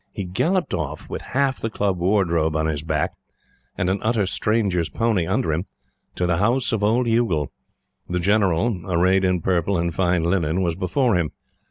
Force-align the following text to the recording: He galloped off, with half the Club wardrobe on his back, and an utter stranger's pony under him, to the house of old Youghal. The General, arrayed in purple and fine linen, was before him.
He 0.11 0.23
galloped 0.23 0.73
off, 0.73 1.11
with 1.11 1.21
half 1.21 1.59
the 1.59 1.69
Club 1.69 1.99
wardrobe 1.99 2.55
on 2.55 2.65
his 2.65 2.81
back, 2.81 3.13
and 3.77 3.87
an 3.87 3.99
utter 4.01 4.25
stranger's 4.25 4.89
pony 4.89 5.27
under 5.27 5.53
him, 5.53 5.65
to 6.15 6.25
the 6.25 6.37
house 6.37 6.71
of 6.71 6.83
old 6.83 7.05
Youghal. 7.05 7.51
The 8.09 8.19
General, 8.19 8.81
arrayed 8.91 9.23
in 9.23 9.41
purple 9.41 9.77
and 9.77 9.93
fine 9.93 10.23
linen, 10.23 10.63
was 10.63 10.73
before 10.73 11.15
him. 11.19 11.29